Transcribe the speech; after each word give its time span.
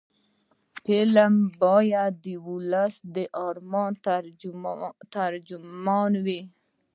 فلم 0.83 1.33
باید 1.63 2.13
د 2.25 2.27
ولس 2.49 2.93
د 3.15 3.17
ارمانونو 3.47 4.89
ترجمان 5.15 6.11
وي 6.25 6.41